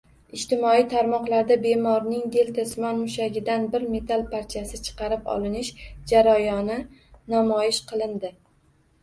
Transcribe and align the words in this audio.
Ijtimoiy 0.35 0.83
tarmoqlarda 0.93 1.57
bemorning 1.65 2.23
deltasimon 2.35 2.97
mushagidan 3.01 3.67
bir 3.75 3.85
metall 3.97 4.25
parchasi 4.33 4.81
chiqarib 4.89 5.31
olinish 5.35 5.71
jarayoni 6.15 6.81
namoyish 7.37 7.83
qilindi 7.93 8.35